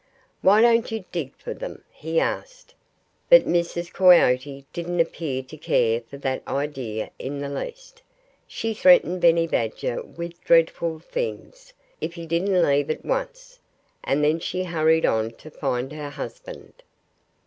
[0.41, 2.73] "Why don't you dig for them?" he asked.
[3.29, 3.93] But Mrs.
[3.93, 8.01] Coyote didn't appear to care for that idea in the least.
[8.47, 13.59] She threatened Benny Badger with dreadful things, if he didn't leave at once.
[14.03, 16.81] And then she hurried on to find her husband.